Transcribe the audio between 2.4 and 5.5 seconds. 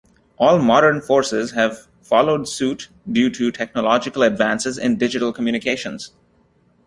suit due to technological advances in digital